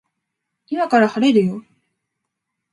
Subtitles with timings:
[0.65, 1.63] 今から晴れるよ